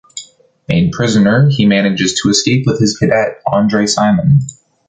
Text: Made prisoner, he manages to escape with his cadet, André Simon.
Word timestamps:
Made 0.67 0.93
prisoner, 0.93 1.51
he 1.51 1.67
manages 1.67 2.15
to 2.23 2.29
escape 2.31 2.63
with 2.65 2.79
his 2.79 2.97
cadet, 2.97 3.39
André 3.45 3.87
Simon. 3.87 4.39